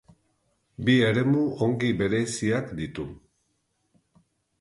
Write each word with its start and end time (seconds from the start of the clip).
Bi 0.87 0.93
eremu 1.09 1.43
ongi 1.65 1.91
bereiziak 1.99 2.73
ditu. 2.79 3.05